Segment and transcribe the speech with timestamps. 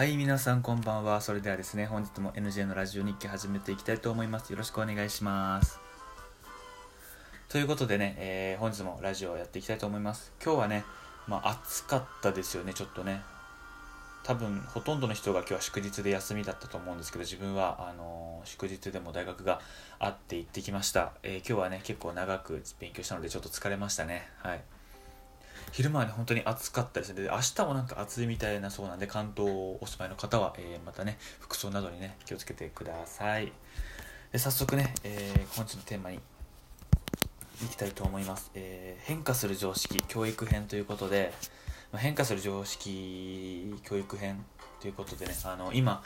[0.00, 1.20] はい、皆さんこんばんは。
[1.20, 4.48] それではですね、本日も NJ のラジオ日記始めていきたいと思います。
[4.48, 5.78] よろしくお願いします。
[7.50, 10.32] ということでね、えー本日もラジオをやっていきたいと思います。
[10.42, 10.86] 今日はね、
[11.28, 13.20] まあ暑かったですよね、ちょっとね。
[14.24, 19.60] 多分、ほとんどの人が今日は祝日で休みだったと思うんですけど、自分は、あのー祝日でも大学が
[19.98, 21.12] あって行ってきました。
[21.22, 24.30] えー今日はね、結構長く勉強したので、ちょっと疲れましたね。
[24.38, 24.62] はい。
[25.72, 33.52] 昼間はね本当に暑かったですねで明日もなんか暑いみたいなそうなんで関東お住まいの方は、えーまたね服装などにね気をつけてください。
[34.32, 36.20] で早速ね、えー本日のテーマに
[37.62, 41.32] いきたいと思います、えー変化する常識教育編ということで、
[41.92, 44.44] まあ変化する常識教育編
[44.80, 46.02] ということでねあの今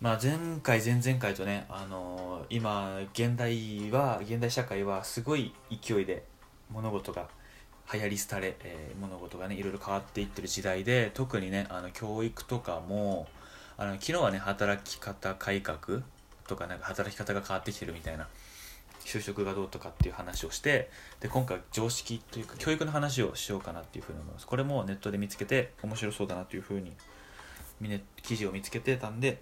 [0.00, 6.22] まあ、前回前々回とね、あの今現代は現代社会はすごい勢いで
[6.70, 7.28] 物事が
[7.92, 13.26] 流行り廃れ、えー物事がねいろいろ変わっていってる時代で特にねあの教育とかも
[13.76, 16.02] あの昨日はね働き方改革
[16.46, 18.26] とかなんか働き方が変わってきてるみたいな
[19.04, 24.46] 就職がどうとかっていう話をしてで今回常識というか教育の話をしようかなっていうふうに思います。
[24.46, 26.92] これもネットで見つけて面白そうだなというふうに
[28.22, 29.40] 記事を見つけてたんで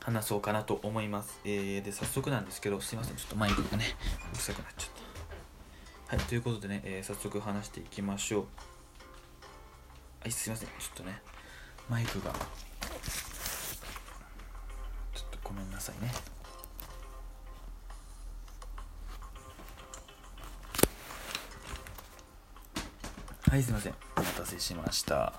[0.00, 3.16] 話そうかなと思います、えーで早速なんですけどすいません。
[3.16, 3.84] ちょっとマイクがね
[4.32, 4.91] うるさくなっちゃった。
[6.12, 8.44] はい、ということでね、えー早速話していきましょう。
[10.20, 11.22] はい、すいません、ちょっとね、
[11.88, 16.12] マイクが、ちょっとごめんなさいね。
[23.48, 25.32] はい、すいません、お待たせしました。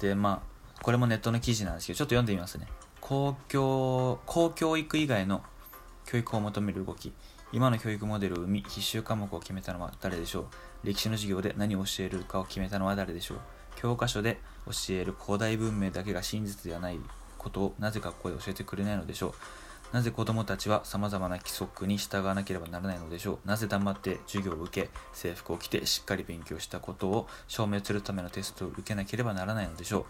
[0.00, 2.68] で、まあ、これもネットの記事なんですけど、ちょっと読んでみますね。
[3.02, 5.44] 公共、公教育以外の
[6.06, 7.12] 教育を求める動き
[7.50, 10.46] 今の教育モデルを生み必修科目を決めたのは誰でしょう？
[10.84, 13.38] 歴史の授業で何を教えるかを決めたのは誰でしょう？
[13.76, 16.98] 教科書で教える古代文明だけが真実ではない
[17.38, 19.32] ことをなぜ学校で教えてくれないのでしょう？
[19.94, 23.48] なぜ子供たちは様々な規則に従わなければならないのでしょう？
[23.48, 30.04] なぜ黙って授業を受け制服を着てしっかり勉強したことを証明するためのテストを受けなければならないのでしょう？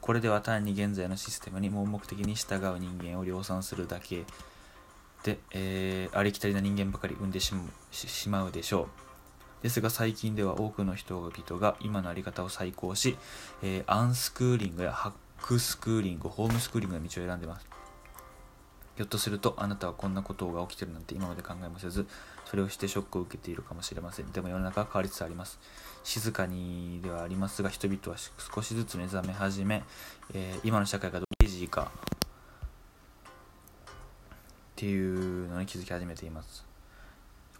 [0.00, 4.24] これでは単に現在のシステムに盲目的に従う人間を量産するだけ。
[5.24, 7.54] で、えーありきたりな人間ばかり生んでし
[8.28, 8.86] まうでしょう。
[9.62, 13.16] ですが最近では多くの人々が今のあり方を再考し、
[13.62, 15.12] えーアンスクーリングやハッ
[15.42, 17.66] クスクーリングホームスクーリングの道を選んでます。
[18.96, 22.06] ひょっとするとあなたはこんなことが起きてるなんて今まで考えもせず
[22.44, 24.26] それをしてショックを受けているかもしれません。
[24.30, 25.58] でも世の中は変わりつつあります。
[26.04, 28.16] 静かにではありますが人々は
[28.54, 29.82] 少しずつ目覚め始め、
[30.32, 31.90] えー今の社会がどうイジーか。
[34.74, 36.64] っていうのに気づき始めています。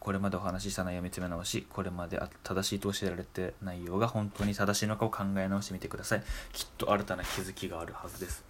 [0.00, 6.22] これまでお話しした内容を見つめ直しこれまで正しいと教えられて内容が本当に正しいのかを考え直してみてください。
[6.52, 8.44] きっと新たな気づきがあるはずです。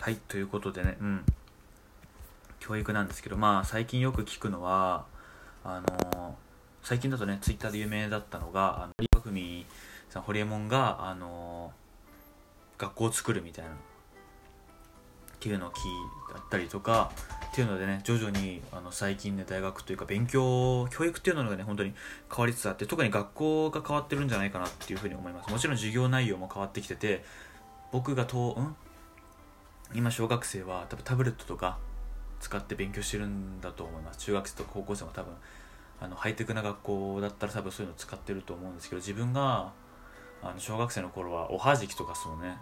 [0.00, 1.24] はいということでねうん。
[2.58, 5.06] 教育なんですけどまあ最近よく聞くのは
[5.64, 6.36] あの
[6.82, 9.66] 最近だとねツイッターで有名だったのがあの堀川文
[10.10, 11.72] さんホリエモンがあの
[12.76, 13.70] 学校を作るみたいな
[15.46, 15.92] っていうのを聞い
[16.50, 17.12] たりとか
[17.52, 21.94] っていうのでね徐々にあの最近ね大学というか勉強教育っていうのがね本当に
[22.28, 25.50] 変わりつつあって特に学校が変わってるんじゃないかなっていうふうに思います。
[25.52, 27.24] もちろん授業内容も変わってきてて
[27.92, 28.76] 僕がとうん？
[29.94, 31.78] 今小学生は多分タブレットとか
[32.40, 34.18] 使って勉強してるんだと思います。
[34.18, 35.32] 中学生とか高校生も多分
[36.00, 39.70] あのハイテクな学校だったら多分そういうの使ってると思うんですけど自分が
[40.42, 42.58] あの小学生の頃はおはじきとかそうね。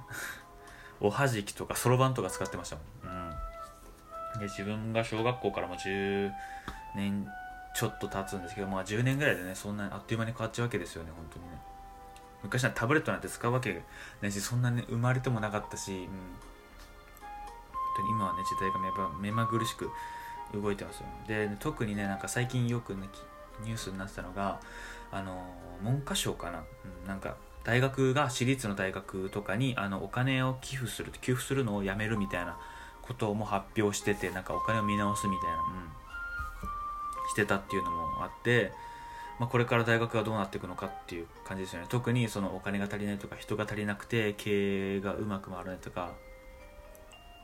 [1.00, 3.32] おはじきとかそろばんとか使ってましたもん、
[4.34, 6.30] うん、で自分が小学校からも10
[6.96, 7.26] 年
[7.74, 11.58] ちょっと経つんですけどまあ10年ぐらいでねそんなあっという間に変わっちゃうわけですよね本当にね。
[12.44, 13.82] 昔はタブレットなんて使うわけ
[14.20, 16.08] ないしそんなに生まれてもなかったし、うん、本
[17.96, 19.90] 当に今はね時代が目まぐるしく
[20.52, 21.06] 動いてますよ。
[21.26, 23.08] で特にねなんか最近よくね
[23.62, 24.60] ニュースになってたのが
[25.10, 25.42] あの
[25.82, 26.64] 文科省かな、
[27.02, 32.58] うん、なんか大学が私立の大学とかにあのお金を寄付する給付するのをやめるみたいな
[33.02, 35.60] ことも発表しててなんかお金を見直すみたいな、う
[37.26, 38.72] ん、してたっていうのもあって、
[39.38, 41.86] まあ、これから大学がどうなっていくのかっていう感じですよね。
[41.88, 46.12] 特にそのお金が足りないとか人が足りなくて経営がうまく回らないとか、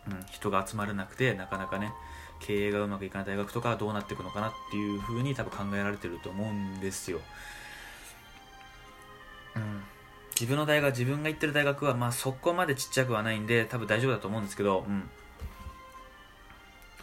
[0.06, 1.92] うん、人が集まらなくてなかなかね
[2.40, 7.20] 経営がうまくいかない大学とかはどうなっていくのかなっていうふうに多分考えられてると思うんですよ。
[9.56, 9.82] うん、
[10.40, 15.02] 自分の大学自分が行ってる大学はまあそこまでちっちゃくはないんで多分大丈夫だと思うんですけど、うん、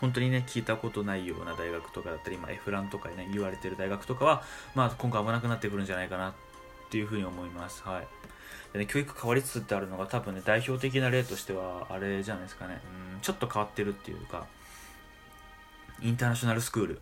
[0.02, 4.44] 本当にね聞いたことないような大学とかだったり今 F ランとかね言われてる大学とかは、
[4.74, 6.34] まあ、今後危なくなってくるんじゃないかなっ
[6.90, 7.84] ていうふうに思います。
[7.84, 8.08] はい。
[8.74, 12.82] で、ね、教育変わりつつってあるのが多分ね代表的な例としてはあれじゃないですかね。
[13.14, 13.20] うん。
[13.22, 14.48] ちょっと変わってるっていうか
[16.02, 17.02] インターナショナルスクール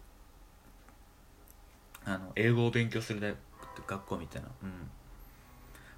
[2.04, 3.36] あの英語を勉強する大
[3.88, 4.72] 学校みたいな、うん、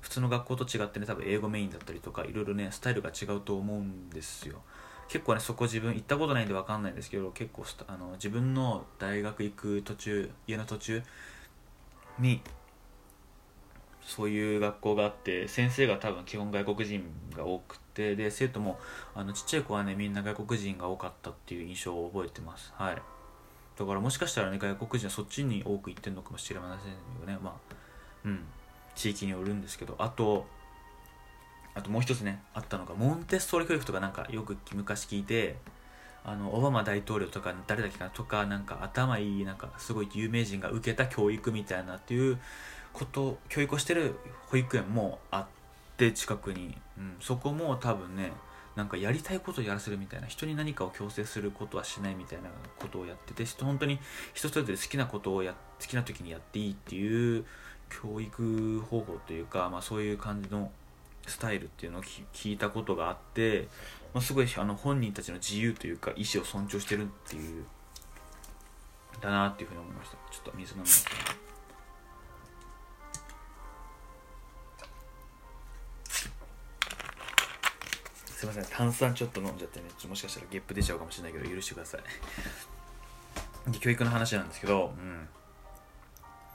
[0.02, 4.62] 普通の学校と違ってね多分英語メインだったりとかいろいろねスタイルが違うと思うんですよ。
[5.10, 11.04] 結構ねそこ自分行ったことないんで分かんないんですけど結構あの自分の大学行く途中家の途中
[12.20, 12.42] に
[14.02, 17.04] そういう学校があって先生が多分基本外国人
[17.36, 18.80] が多くてで生徒も
[19.16, 22.74] あのちっちゃい子はねみんな外国人が多かったっていう印象を覚えてます。
[22.78, 23.02] はい。
[23.78, 26.98] だからもしかしたらね外国人はそっちに多く行ってるのかもしれませんよ
[27.28, 27.38] ね。
[27.44, 27.76] まあ
[28.26, 28.46] うん。
[28.98, 30.46] 地域によるんですけどあと
[31.76, 35.56] あともう一つねあったのがモンテッソーリ教育とかなんかよく昔聞いて
[36.26, 42.40] あのオバマ大統領とか誰だっけなとかなんか頭いいなんかすごい有名人が受けた教育みたいなっていう
[42.92, 44.16] こと教育をしてる
[44.48, 45.46] 保育園もあっ
[45.96, 48.34] て近くに、うん、そこも多分ね
[48.76, 54.00] なんかやりたいことをやらせるみたいな人に何かを強制することはしないみたいなことをやってて本当に
[54.34, 57.46] 人それぞれ好きなことをや好きな時にやっていいっていう
[57.90, 60.72] 教育方法というか、まあ、そういう感じの
[61.26, 63.68] スタイルっていうのを聞いたことがあって、
[64.14, 67.66] まあ、すごいあの本人たちの自由というか意思を尊重してるっていう
[69.22, 70.18] だなっていうふうに思いました。
[70.32, 71.12] ちょっと水飲みますね。
[78.26, 78.66] すいません。
[78.70, 83.72] 炭酸ちょっと飲んじゃってねもしかしたらゲップ出ちゃうかもしれないけど許してください。
[83.72, 85.28] で 教育の話なんですけど、うん。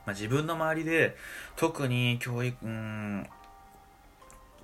[0.06, 1.16] まあ、自分の周りで
[1.56, 3.26] 特に教育うん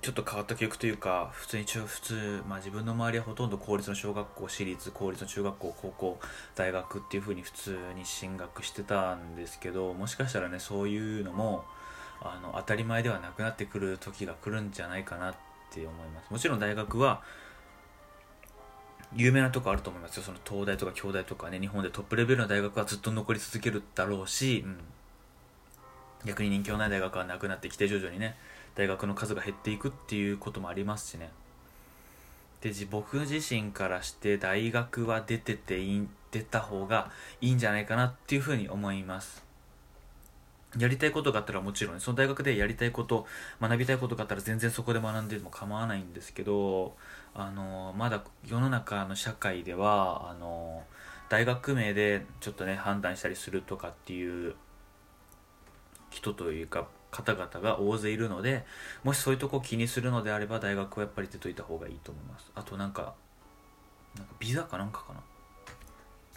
[0.01, 6.19] ちょっと変わった教育というか普通に中普通、まあ、自分の周りはほとんど公立の小学校私立公立の中学校高校
[6.55, 11.65] 大学っていう風に普通に進学してたんですけどもしかしたらねそういうのも
[12.21, 15.35] あの当たり前ではなくなってくる時が来るんじゃないかなっ
[15.71, 16.31] て思います。
[16.31, 17.21] もちろん大学は
[19.15, 20.23] 有名なとこあると思いますよ。
[20.23, 24.77] その東大とか京大とかね日本でトップレベルの大学はずっと残り続けるだろうし、うん、
[26.25, 28.35] 逆に人気のない大学はなくなってきて徐々にね
[28.75, 31.31] 大学の数が減っていくっていうこともありますしね。
[32.61, 37.09] で僕自身からして大学は出ててい出た方が
[37.41, 39.49] いいんじゃないかなっていうふうに思います。
[40.77, 43.25] やりたいことがあったらもちろん、ね、その大学でやりたいこと
[43.59, 46.95] 学びたいことがあったら全然そこで学んでも構わないんですけど
[47.33, 50.83] あのまだ世の中の社会ではあの
[51.27, 54.53] 大学名でちょっとね判断したりするとかっていう
[56.19, 58.65] 人というか方々が大勢いるので
[59.03, 62.51] もしそういうとこ気にするのであれば大学はやっぱり出といた方がいいと思います。
[62.55, 63.13] あとなんか
[64.15, 65.21] なんかビザかなんかかな？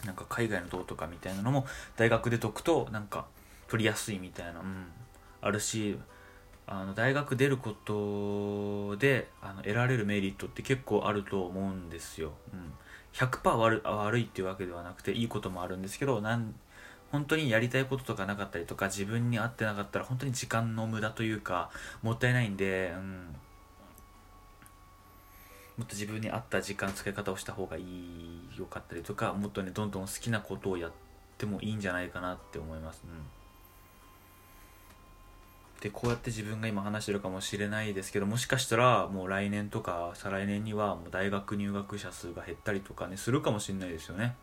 [0.06, 3.26] なんか海外のどうとかみたいなのも大学で解くとなんか
[3.68, 4.86] 取りやすいみたいな、うん、
[5.40, 5.96] あるし
[6.66, 12.72] あの大学出ることであの得られるメリットって結構あると思うんですよ、うん、
[13.12, 16.54] 100%悪悪いっていうわけではなくていいこともあるんですけどなん
[17.12, 21.70] 本当にやりたいこととかなかったりとか自分に合ってなかったら本当に時間の無駄というか
[22.02, 23.36] もったいないんで、うん、
[25.76, 30.92] もっと自分に合った時間使い方をした方がいいよかったりとかもっとねどんどん好きなことをやっ
[31.36, 33.10] てもいいんじゃないかなって思います、うん。
[35.82, 44.34] でこうやって自分が今話してるかもしれないですけどもしかしたらもう来年とか再来年にはもう大学入学者数が減ったりとかねするかもしれないですよね。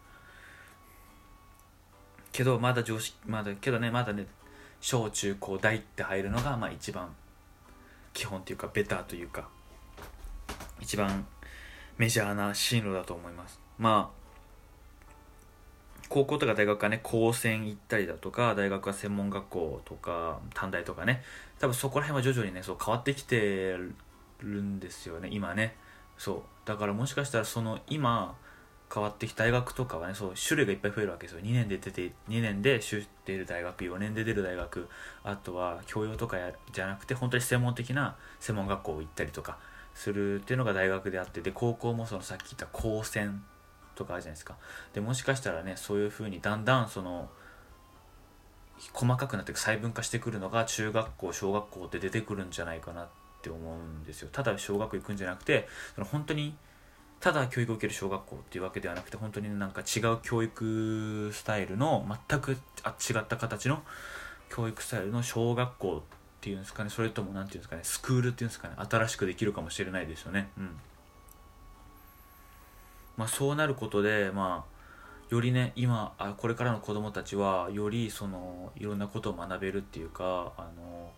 [2.40, 4.26] けどまだ常識まだけどねまだね
[4.80, 7.10] 小中高大って入るのがまあ一番
[8.14, 9.50] 基本というかベターというか
[10.80, 11.28] 一番
[11.98, 13.60] メジャーな進路だと思います。
[13.78, 14.20] まあ
[16.08, 21.22] 高校とか大学はね高専行ったりだとか大学は専門学校とか短大とかね
[21.60, 23.76] 多分そこら辺は徐々にねそう変わってきて
[24.40, 25.76] るんですよね今ね。
[26.18, 26.42] そう。
[26.64, 28.38] だからもしかしたらその今
[28.92, 31.42] 変わってきた大学とかはねそう種類がいっぱい増えるわけですよ。
[31.42, 34.90] 2年で出て2年で出てる大学4年で出る大学。
[35.24, 39.58] あとは教養とかやじゃなくて本当に専門的な専門学校行ったりとか
[39.94, 43.44] するっていうのが大学であってで高校もそのさっき言った高専
[43.96, 44.56] とかあるじゃないですか。
[44.94, 47.30] でもしかしたらねそういうふうにだんだんその
[48.94, 53.08] 細かくなってく細分化してくるのが中学校小学校って出てくるんじゃないかなっ
[53.42, 54.30] て思うんですよ。
[54.32, 56.56] ただ小学校行くんじゃなくてその本当に
[57.20, 62.56] ただ教育を受ける小学校っていうわけではなくて本当になんか違う教育スタイルの全く違
[63.20, 63.84] った形の
[64.50, 66.02] 教育スタイルの小学校っ
[66.42, 66.90] ていうんですかね。
[66.90, 67.82] それとも何ていうんですかね。
[67.84, 68.76] スクールっていうんですかね。
[68.78, 70.50] 新しくできるかもしれないですよね。
[70.58, 70.70] うん。
[73.18, 74.80] まあ、そうなることで、まあ、
[75.30, 81.12] よりね今あこれからの子どもたちはよりそのいろんなことを学べるっていうかあの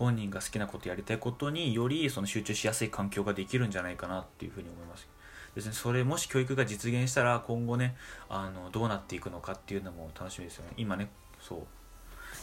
[0.00, 5.06] 本人が好きなことやりたいことによりその集中しやすい環境ができるんじゃないかなっていうふうに思います。
[5.54, 7.96] 別にそれもし教育が実現したら今後ね
[8.30, 10.64] あのどうなっていくのかっていうのも楽しみですよ。
[10.64, 11.58] ね今ねそう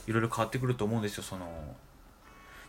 [0.08, 1.76] いろいろ変わってくると思うんですよその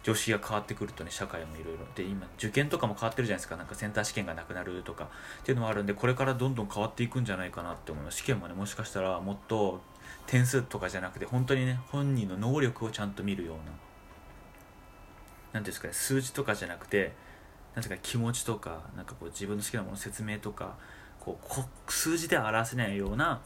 [0.04, 1.80] 常識が変わってくるとね社会もいろいろ。
[1.94, 8.16] で今受験とかも変わってるじゃないですかなんかセンター試験がなくなるとかっていうのもあるんでこれからどんどん変わっていくんじゃないかなって思います。
[8.16, 9.82] 試験もねもしかしたらもっと
[10.26, 13.72] 点数とかじゃなくて本当にね本人の能力をちゃんと見るような
[15.52, 17.12] 何ていうんですかね数字とかじゃなくて
[17.74, 20.76] なんていうか気持ちとかなんかこう自分の好きなもの説明とか
[21.20, 21.38] こ
[21.86, 23.40] う数字で表せないような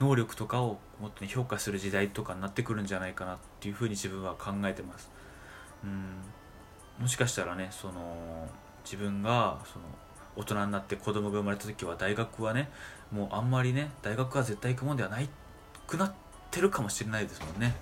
[0.00, 5.10] 能力とかをもっと、ね、評価する時代とかになってくるんじゃないかなっていうふうに自分は考えてます。
[5.84, 7.02] うん。
[7.02, 8.48] もしかしたらねその
[8.84, 9.84] 自分がその
[10.36, 12.70] 大人になって子供が生まれた時は大学はね
[13.10, 15.28] もうあんまりね大学は絶対行くもんではない
[15.86, 16.12] くなっ
[16.50, 17.74] てるかもしれないですもんね。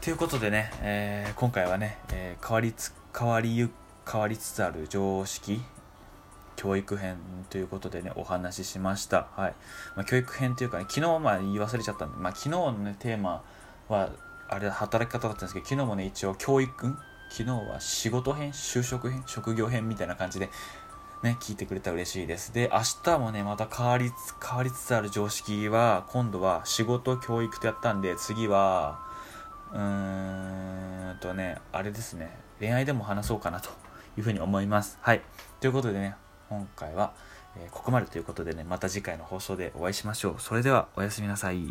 [0.00, 3.68] ということでね、えー、今回はね、えー、変わりつ変わりゆ
[4.10, 5.60] 変わりつつある常識
[6.56, 7.18] 教育編
[7.50, 9.28] ということでね、お話ししました。
[9.36, 9.54] はい。
[9.96, 13.42] まあ、教育編というかね、昨日まあ言い忘れちゃったんで、まあ、昨日のね、テーマ
[13.88, 14.08] は、
[14.48, 16.96] あれ働き方だったんですけど、昨日もね、一応教育、
[17.30, 20.48] 昨日は仕事編、就職編、職業編みたいな感じで、
[21.22, 22.54] ね、聞いてくれたら嬉しいです。
[22.54, 29.09] で、明日もね、また変わりつ、変わりつつある常識は、今度は仕事、教育とやったんで、次は、
[29.72, 33.70] うーんとね、あれですね、恋愛でも話そうかなと
[34.16, 34.98] いうふうに思います。
[35.00, 35.22] はい。
[35.60, 36.16] ということでね、
[36.48, 37.12] 今回は、
[37.56, 40.34] えここまでということでね、また次回の放送でお会いしましょう。
[40.38, 41.66] それではおやすみなさい。